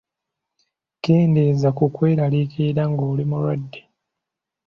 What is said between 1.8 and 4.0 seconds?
kweraliikirira ng’oli mulwadde.